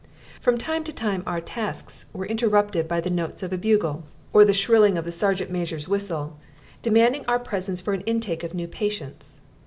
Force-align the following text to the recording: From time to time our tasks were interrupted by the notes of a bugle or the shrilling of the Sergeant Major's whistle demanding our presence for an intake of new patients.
From 0.39 0.57
time 0.57 0.83
to 0.85 0.91
time 0.91 1.21
our 1.27 1.39
tasks 1.39 2.07
were 2.11 2.25
interrupted 2.25 2.87
by 2.87 3.01
the 3.01 3.11
notes 3.11 3.43
of 3.43 3.53
a 3.53 3.57
bugle 3.59 4.03
or 4.33 4.43
the 4.43 4.51
shrilling 4.51 4.97
of 4.97 5.05
the 5.05 5.11
Sergeant 5.11 5.51
Major's 5.51 5.87
whistle 5.87 6.39
demanding 6.81 7.23
our 7.27 7.37
presence 7.37 7.81
for 7.81 7.93
an 7.93 8.01
intake 8.01 8.43
of 8.43 8.55
new 8.55 8.67
patients. 8.67 9.39